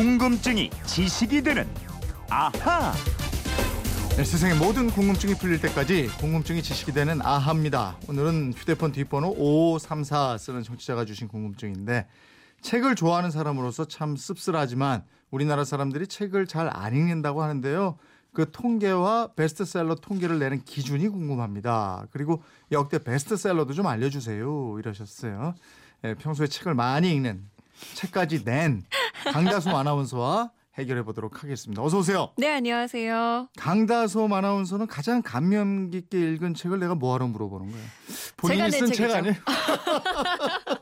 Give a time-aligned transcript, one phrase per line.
[0.00, 1.68] 궁금증이 지식이 되는
[2.30, 2.94] 아하.
[4.16, 7.98] 네, 세상의 모든 궁금증이 풀릴 때까지 궁금증이 지식이 되는 아하입니다.
[8.08, 12.06] 오늘은 휴대폰 뒷번호 5534 쓰는 청취자가 주신 궁금증인데
[12.62, 17.98] 책을 좋아하는 사람으로서 참 씁쓸하지만 우리나라 사람들이 책을 잘 안 읽는다고 하는데요.
[18.32, 22.06] 그 통계와 베스트셀러 통계를 내는 기준이 궁금합니다.
[22.10, 24.78] 그리고 역대 베스트셀러도 좀 알려주세요.
[24.78, 25.54] 이러셨어요.
[26.04, 27.44] 예, 평소에 책을 많이 읽는
[27.94, 28.82] 책까지 낸
[29.32, 31.82] 강다솜 아나운서와 해결해 보도록 하겠습니다.
[31.82, 32.30] 어서 오세요.
[32.36, 33.48] 네, 안녕하세요.
[33.58, 37.84] 강다솜 아나운서는 가장 감명 깊게 읽은 책을 내가 뭐하러 물어보는 거예요?
[38.36, 39.10] 본인이 쓴 책.
[39.14, 39.34] 아니에요?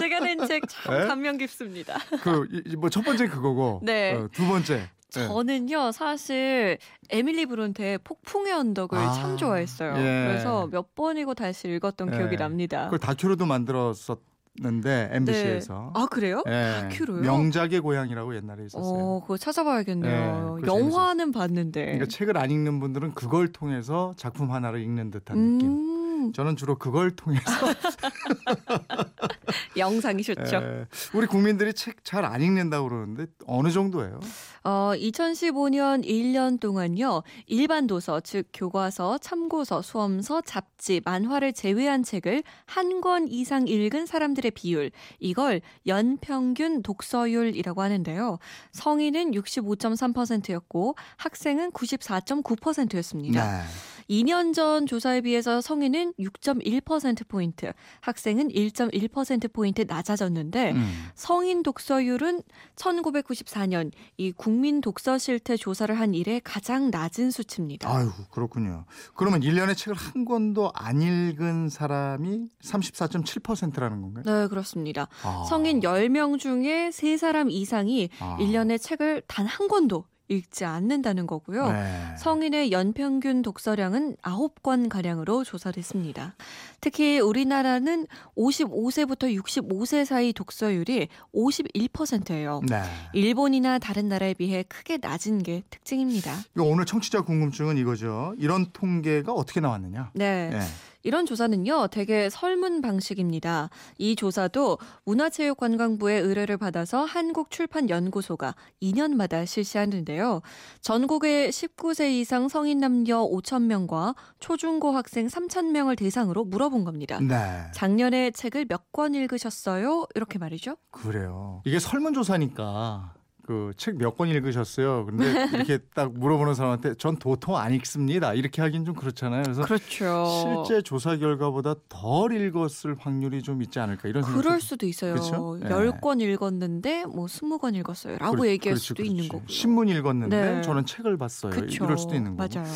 [0.00, 1.06] 제가 낸 책참 네?
[1.06, 1.98] 감명 깊습니다.
[2.22, 4.14] 그 뭐 첫 번째 그거고 네.
[4.14, 5.28] 어, 두 번째 네.
[5.28, 6.78] 저는요, 사실
[7.10, 9.94] 에밀리 브론테의 폭풍의 언덕을 아, 참 좋아했어요.
[9.98, 10.24] 예.
[10.26, 12.16] 그래서 몇 번이고 다시 읽었던 예.
[12.16, 12.84] 기억이 납니다.
[12.84, 14.18] 그걸 다큐로도 만들었었
[14.60, 16.00] 는데 MBC에서 네.
[16.00, 16.42] 아, 그래요?
[16.46, 17.22] 예, 다큐로요?
[17.22, 19.02] 명작의 고향이라고 옛날에 있었어요.
[19.02, 20.58] 어, 그거 찾아봐야겠네요.
[20.60, 21.82] 네, 영화는 봤는데.
[21.82, 25.70] 그러니까 책을 안 읽는 분들은 그걸 통해서 작품 하나를 읽는 듯한 느낌.
[25.70, 27.50] 음, 저는 주로 그걸 통해서
[29.76, 30.56] 영상이 좋죠.
[30.56, 34.20] 예, 우리 국민들이 책 잘 안 읽는다고 그러는데 어느 정도예요?
[34.64, 37.22] 어, 2015년 1년 동안요.
[37.46, 44.52] 일반 도서, 즉 교과서, 참고서, 수험서, 잡지, 만화를 제외한 책을 한 권 이상 읽은 사람들의
[44.52, 44.90] 비율.
[45.18, 48.38] 이걸 연평균 독서율이라고 하는데요.
[48.72, 53.58] 성인은 65.3%였고 학생은 94.9%였습니다.
[53.58, 53.62] 네.
[54.10, 61.08] 2년 전 조사에 비해서 성인은 6.1%포인트, 학생은 1.1%포인트 낮아졌는데 음.
[61.14, 62.42] 성인 독서율은
[62.76, 67.88] 1994년 이 국민 독서 실태 조사를 한 이래 가장 낮은 수치입니다.
[67.94, 68.84] 아유 그렇군요.
[69.14, 74.24] 그러면 1년에 책을 한 권도 안 읽은 사람이 34.7%라는 건가요?
[74.24, 75.08] 네, 그렇습니다.
[75.22, 75.44] 아.
[75.48, 78.36] 성인 10명 중에 3사람 이상이 아.
[78.40, 81.70] 1년에 책을 단 한 권도 읽지 않는다는 거고요.
[81.70, 82.16] 네.
[82.18, 86.34] 성인의 연평균 독서량은 9권 가량으로 조사됐습니다.
[86.80, 92.60] 특히 우리나라는 55세부터 65세 사이 독서율이 51%예요.
[92.68, 92.82] 네.
[93.12, 96.32] 일본이나 다른 나라에 비해 크게 낮은 게 특징입니다.
[96.58, 98.34] 오늘 청취자 궁금증은 이거죠.
[98.38, 100.10] 이런 통계가 어떻게 나왔느냐?
[100.14, 100.50] 네.
[100.50, 100.60] 네.
[101.02, 103.70] 이런 조사는요, 대개 설문 방식입니다.
[103.98, 110.42] 이 조사도 문화체육관광부의 의뢰를 받아서 한국출판연구소가 2년마다 실시하는데요.
[110.80, 117.18] 전국의 19세 이상 성인 남녀 5천 명과 초중고 학생 3천 명을 대상으로 물어본 겁니다.
[117.20, 117.64] 네.
[117.74, 120.06] 작년에 책을 몇 권 읽으셨어요?
[120.14, 120.76] 이렇게 말이죠.
[120.90, 121.62] 그래요.
[121.64, 123.14] 이게 설문조사니까
[123.46, 125.06] 그 책 몇 권 읽으셨어요.
[125.06, 128.34] 근데 이렇게 딱 물어보는 사람한테 전 도통 안 읽습니다.
[128.34, 129.42] 이렇게 하긴 좀 그렇잖아요.
[129.42, 130.64] 그래서 그렇죠.
[130.66, 135.14] 실제 조사 결과보다 덜 읽었을 확률이 좀 있지 않을까 이런 생각이 그럴 좀- 수도 있어요.
[135.14, 135.58] 그렇죠?
[135.60, 135.68] 네.
[135.68, 138.18] 10권 읽었는데 뭐 20권 읽었어요.
[138.18, 139.10] 라고 그렇- 얘기할 그렇지, 수도 그렇지.
[139.10, 139.46] 있는 거고요.
[139.48, 140.62] 신문 읽었는데 네.
[140.62, 141.52] 저는 책을 봤어요.
[141.52, 141.84] 그쵸.
[141.84, 142.48] 이럴 수도 있는 거고.
[142.54, 142.68] 맞아요.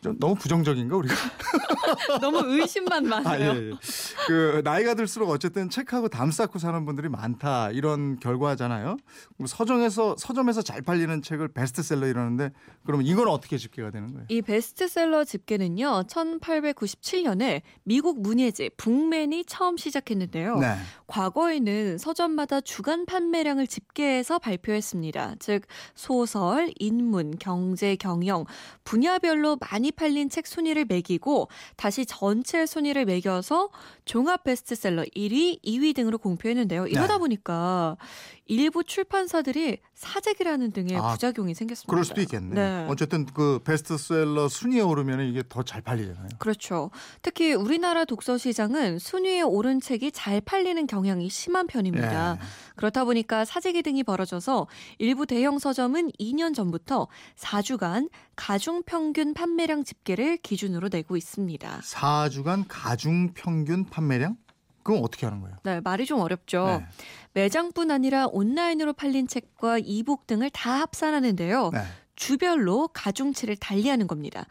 [0.00, 1.14] 좀 너무 부정적인가 우리가?
[2.20, 3.52] 너무 의심만 아, 많아요.
[3.52, 3.72] 예, 예.
[4.26, 8.96] 그 나이가 들수록 어쨌든 책하고 담 쌓고 사는 분들이 많다 이런 결과잖아요.
[9.46, 12.50] 서점에서 서점에서 잘 팔리는 책을 베스트셀러 이러는데
[12.84, 14.26] 그러면 이건 어떻게 집계가 되는 거예요?
[14.30, 20.58] 이 베스트셀러 집계는요, 1897년에 미국 문예지 북맨이 처음 시작했는데요.
[20.58, 20.76] 네.
[21.08, 25.36] 과거에는 서점마다 주간 판매량을 집계해서 발표했습니다.
[25.40, 25.62] 즉,
[25.94, 28.44] 소설, 인문, 경제, 경영,
[28.84, 33.70] 분야별로 많이 팔린 책 순위를 매기고 다시 전체 순위를 매겨서
[34.04, 36.86] 종합 베스트셀러 1위, 2위 등으로 공표했는데요.
[36.86, 37.18] 이러다 네.
[37.18, 37.96] 보니까
[38.50, 41.88] 일부 출판사들이 사재기라는 등의 아, 부작용이 생겼습니다.
[41.88, 42.54] 그럴 수도 있겠네.
[42.54, 42.86] 네.
[42.90, 46.30] 어쨌든 그 베스트셀러 순위에 오르면 이게 더 잘 팔리잖아요.
[46.38, 46.90] 그렇죠.
[47.22, 52.38] 특히 우리나라 독서 시장은 순위에 오른 책이 잘 팔리는 경향이 심한 편입니다.
[52.40, 52.44] 예.
[52.74, 54.66] 그렇다 보니까 사재기 등이 벌어져서
[54.98, 57.06] 일부 대형 서점은 2년 전부터
[57.36, 61.80] 4주간 가중 평균 판매량 집계를 기준으로 내고 있습니다.
[61.84, 64.36] 4주간 가중 평균 판매량?
[64.82, 65.56] 그건 어떻게 하는 거예요?
[65.62, 66.66] 네, 말이 좀 어렵죠.
[66.66, 66.86] 네.
[67.32, 71.70] 매장뿐 아니라 온라인으로 팔린 책과 이북 등을 다 합산하는데요.
[71.72, 71.82] 네.
[72.16, 74.44] 주별로 가중치를 달리하는 겁니다.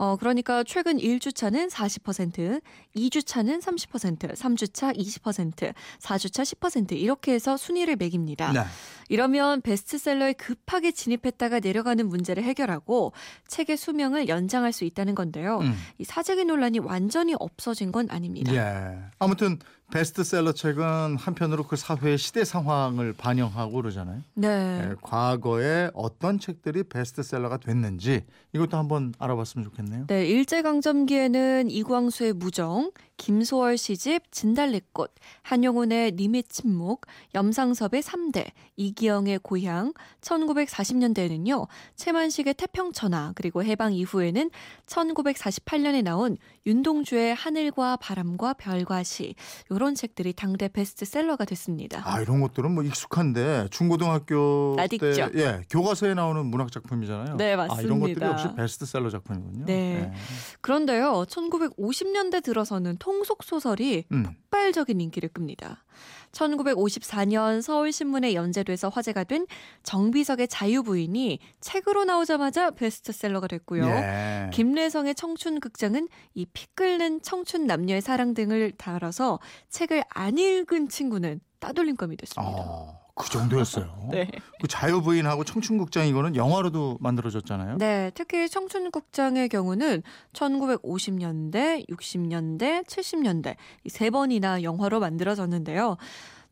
[0.00, 2.62] 어, 그러니까 최근 1주차는 40%,
[2.96, 8.50] 2주차는 30%, 3주차 20%, 4주차 10% 이렇게 해서 순위를 매깁니다.
[8.50, 8.64] 네.
[9.10, 13.12] 이러면 베스트셀러에 급하게 진입했다가 내려가는 문제를 해결하고
[13.48, 15.58] 책의 수명을 연장할 수 있다는 건데요.
[15.58, 15.76] 음.
[15.98, 18.54] 이 사재기 논란이 완전히 없어진 건 아닙니다.
[18.54, 18.98] 예.
[19.18, 19.58] 아무튼
[19.90, 24.22] 베스트셀러 책은 한편으로 그 사회의 시대 상황을 반영하고 그러잖아요.
[24.34, 24.48] 네.
[24.90, 30.06] 예, 과거에 어떤 책들이 베스트셀러가 됐는지 이것도 한번 알아봤으면 좋겠네요.
[30.06, 39.92] 네, 일제강점기에는 이광수의 무정, 김소월 시집 진달래꽃, 한용운의 님의 침묵, 염상섭의 3대, 이기영의 고향,
[40.22, 41.66] 1940년대에는요.
[41.96, 44.50] 최만식의 태평천하, 그리고 해방 이후에는
[44.86, 49.34] 1948년에 나온 윤동주의 하늘과 바람과 별과 시,
[49.70, 52.02] 요런 책들이 당대 베스트셀러가 됐습니다.
[52.04, 54.76] 아 이런 것들은 뭐 익숙한데 중고등학교?
[54.88, 57.36] 때 예, 교과서에 나오는 문학 작품이잖아요.
[57.36, 58.26] 네, 아, 이런 것들이 맞습니다.
[58.30, 59.64] 역시 베스트셀러 작품이군요.
[59.64, 60.12] 네.
[60.60, 64.26] 그런데요, 1950년대 들어서는 통속 소설이 음.
[64.50, 65.84] 폭발적인 인기를 끕니다.
[66.32, 69.46] 1954년 서울신문에 연재돼서 화제가 된
[69.84, 73.84] 정비석의 자유부인이 책으로 나오자마자 베스트셀러가 됐고요.
[73.84, 74.50] 예.
[74.52, 79.38] 김래성의 청춘극장은 이 피 끓는 청춘 남녀의 사랑 등을 달아서
[79.68, 82.52] 책을 안 읽은 친구는 따돌림감이 됐습니다.
[82.52, 84.08] 아, 그 정도였어요.
[84.10, 84.30] 네.
[84.60, 87.78] 그 자유부인하고 청춘국장 이거는 영화로도 만들어졌잖아요.
[87.78, 90.02] 네, 특히 청춘국장의 경우는
[90.32, 95.96] 1950년대, 60년대, 70년대 이세 번이나 영화로 만들어졌는데요.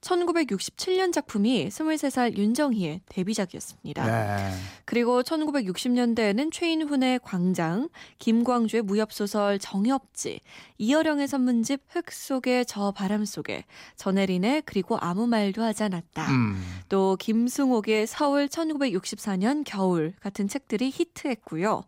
[0.00, 4.06] 1967년 작품이 23살 윤정희의 데뷔작이었습니다.
[4.06, 4.50] 네.
[4.84, 10.40] 그리고 1960년대에는 최인훈의 광장, 김광주의 무협소설 정협지,
[10.78, 13.64] 이어령의 선문집 흙 속의 저 바람 속에,
[13.96, 16.30] 전혜린의 그리고 아무 말도 하지 않았다.
[16.30, 16.62] 음.
[16.88, 21.82] 또 김승옥의 서울 1964년 겨울 같은 책들이 히트했고요.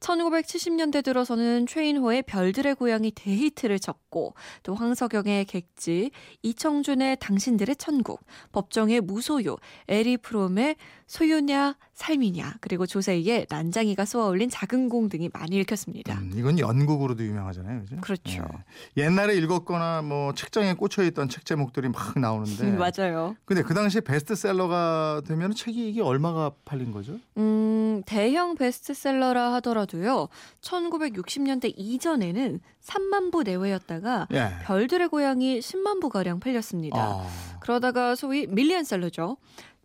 [0.00, 6.10] 1970년대 들어서는 최인호의 별들의 고향이 대히트를 쳤고 또 황석영의 객지,
[6.42, 9.56] 이청준의 당신들의 천국, 법정의 무소유,
[9.88, 10.76] 에리 프롬의
[11.06, 16.14] 소유냐 삶이냐 그리고 조세희의 난장이가 쏘아올린 작은 공 등이 많이 읽혔습니다.
[16.18, 17.82] 음, 이건 연극으로도 유명하잖아요.
[17.82, 17.96] 그죠?
[18.00, 18.48] 그렇죠.
[18.96, 19.04] 예.
[19.04, 23.36] 옛날에 읽었거나 뭐 책장에 꽂혀 있던 책 제목들이 막 나오는데 음, 맞아요.
[23.44, 27.18] 근데 그 당시 베스트셀러가 되면 책이 이게 얼마가 팔린 거죠?
[27.36, 30.28] 음, 대형 베스트셀러라 하더라도요.
[30.62, 34.52] 1960년대 이전에는 3만 부 내외였다가 예.
[34.64, 36.98] 별들의 고향이 10만 부 가량 팔렸습니다.
[36.98, 37.26] 아.
[37.60, 39.36] 그러다가 소위 밀리언셀러죠.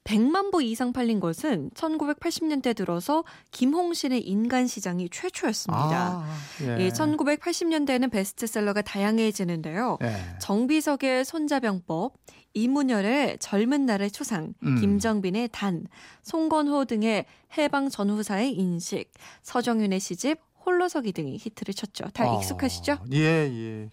[0.06, 5.84] 100만 부 이상 팔린 것은 1980년대 들어서 김홍신의 인간 시장이 최초였습니다.
[5.84, 6.78] 아, 예.
[6.80, 9.98] 예, 1980년대에는 베스트셀러가 다양해지는데요.
[10.04, 10.16] 예.
[10.40, 12.14] 정비석의 손자병법,
[12.54, 14.80] 이문열의 젊은 날의 초상, 음.
[14.80, 15.88] 김정빈의 단,
[16.22, 17.26] 송건호 등의
[17.58, 19.12] 해방 전후사의 인식,
[19.42, 22.06] 서정윤의 시집, 홀로서기 등이 히트를 쳤죠.
[22.14, 22.98] 다 아, 익숙하시죠?
[23.14, 23.90] 예, 예.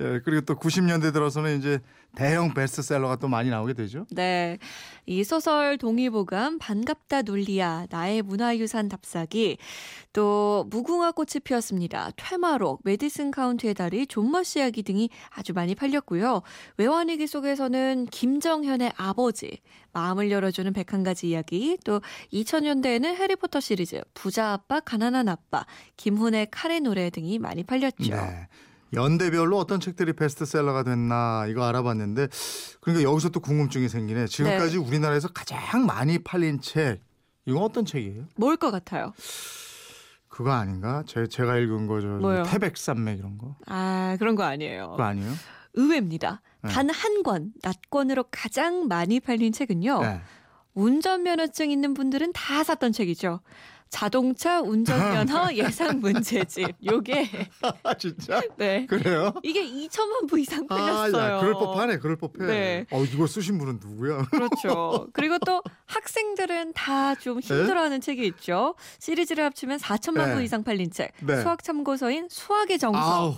[0.00, 1.80] 예, 그리고 또 90년대 들어서는 이제
[2.16, 4.06] 대형 베스트셀러가 또 많이 나오게 되죠.
[4.10, 4.58] 네.
[5.04, 9.58] 이 소설 동의보감 반갑다 논리야 나의 문화유산 답사기
[10.12, 12.10] 또 무궁화 꽃이 피었습니다.
[12.16, 16.42] 퇴마록 메디슨 카운티의 다리 좀머 씨 이야기 등이 아주 많이 팔렸고요.
[16.78, 19.60] 외환위기 속에서는 김정현의 아버지
[19.92, 22.00] 마음을 열어주는 101가지 이야기 또
[22.32, 28.10] 2000년대에는 해리포터 시리즈 부자 아빠 가난한 아빠 김 훈의 칼의 노래 등이 많이 팔렸죠.
[28.14, 28.48] 네.
[28.92, 32.28] 연대별로 어떤 책들이 베스트셀러가 됐나 이거 알아봤는데
[32.80, 34.26] 그러니까 여기서 또 궁금증이 생기네.
[34.26, 34.86] 지금까지 네.
[34.86, 37.00] 우리나라에서 가장 많이 팔린 책
[37.46, 38.24] 이건 어떤 책이에요?
[38.36, 39.12] 뭘 것 같아요?
[40.28, 41.02] 그거 아닌가?
[41.06, 42.20] 제, 제가 읽은 거죠.
[42.44, 43.56] 태백산맥 이런 거.
[43.66, 44.90] 아 그런 거 아니에요.
[44.90, 45.32] 그거 아니에요?
[45.74, 46.42] 의외입니다.
[46.62, 46.70] 네.
[46.70, 50.00] 단한 권, 낮권으로 가장 많이 팔린 책은요.
[50.02, 50.20] 네.
[50.74, 53.40] 운전면허증 있는 분들은 다 샀던 책이죠.
[53.88, 56.68] 자동차 운전면허 예상 문제집.
[56.84, 57.30] 요게
[57.82, 58.40] 아 진짜?
[58.56, 58.84] 네.
[58.86, 59.32] 그래요?
[59.42, 61.36] 이게 2천만 부 이상 아, 팔렸어요.
[61.36, 62.46] 야, 그럴 법하네, 그럴 법해.
[62.46, 62.86] 네.
[62.90, 64.24] 어, 이거 쓰신 분은 누구야?
[64.30, 65.08] 그렇죠.
[65.14, 68.74] 그리고 또 학생들은 다 좀 힘들어하는 책이 있죠.
[68.98, 70.34] 시리즈를 합치면 4천만 네.
[70.34, 71.12] 부 이상 팔린 책.
[71.22, 71.40] 네.
[71.40, 73.02] 수학 참고서인 수학의 정석.
[73.02, 73.34] 아우,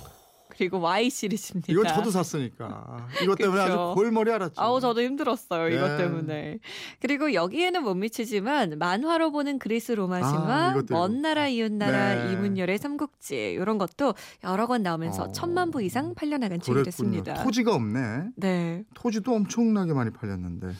[0.58, 1.72] 그리고 Y 시리즈입니다.
[1.72, 3.06] 이건 저도 샀으니까.
[3.22, 3.60] 이것 때문에.
[3.62, 4.54] 아주 골머리 알았죠.
[4.60, 5.96] 아우 저도 힘들었어요 이것 네.
[5.98, 6.58] 때문에
[7.00, 12.14] 그리고 여기에는 못 미치지만 만화로 보는 그리스 로마 아, 신화 이것도 먼 나라 이웃 나라
[12.26, 12.32] 네.
[12.32, 15.32] 이문열의 삼국지 이런 것도 여러 권 나오면서 어.
[15.32, 16.82] 천만 부 이상 팔려나간 책이.
[16.82, 17.44] 됐습니다.
[17.44, 18.30] 토지가 없네.
[18.36, 20.72] 네, 토지도 엄청나게 많이 팔렸는데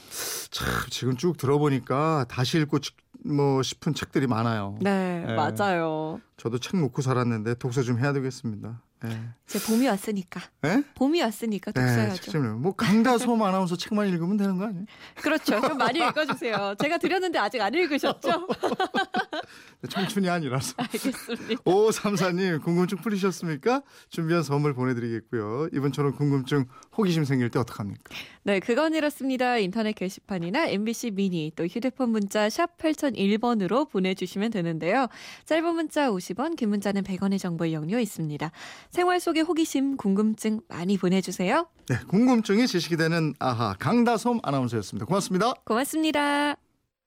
[0.51, 2.91] 참 지금 쭉 들어보니까 다시 읽고 치-
[3.25, 4.77] 뭐 싶은 책들이 많아요.
[4.81, 5.35] 네, 네.
[5.35, 6.19] 맞아요.
[6.37, 8.81] 저도 책 놓고 살았는데 독서 좀 해야 되겠습니다.
[9.05, 9.19] 예.
[9.47, 10.83] 이제 봄이 왔으니까 예?
[10.95, 12.21] 봄이 왔으니까 네, 독서해야죠.
[12.21, 12.61] 책 좀.
[12.61, 14.85] 뭐 강다솜 아나운서 책만 읽으면 되는 거 아니에요?
[15.15, 15.59] 그렇죠.
[15.61, 16.75] 좀 많이 읽어주세요.
[16.79, 18.47] 제가 드렸는데 아직 안 읽으셨죠?
[19.89, 20.73] 청춘이 아니라서.
[20.77, 21.63] 알겠습니다.
[21.63, 23.81] 5534님 궁금증 풀리셨습니까?
[24.09, 25.69] 준비한 선물 보내드리겠고요.
[25.73, 26.65] 이번처럼 궁금증
[26.97, 28.03] 호기심 생길 때 어떡합니까?
[28.43, 29.57] 네, 그건 이렇습니다.
[29.57, 35.07] 인터넷 게시판이나 MBC 미니 또 휴대폰 문자 샵 8001번으로 보내주시면 되는데요.
[35.45, 38.51] 짧은 문자 50원, 긴 문자는 100원의 정보 이용료 있습니다.
[38.89, 41.67] 생활 속의 호기심, 궁금증 많이 보내주세요.
[41.87, 45.05] 네, 궁금증이 지식이 되는 아하 강다솜 아나운서였습니다.
[45.05, 45.53] 고맙습니다.
[45.65, 46.68] 고맙습니다.